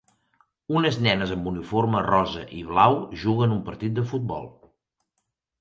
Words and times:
Unes 0.79 0.95
nenes 1.07 1.33
amb 1.35 1.49
uniforme 1.51 2.01
rosa 2.07 2.45
i 2.61 2.63
blau 2.71 2.97
juguen 3.25 3.55
un 3.59 3.63
partit 3.71 3.97
de 3.99 4.07
futbol. 4.15 4.51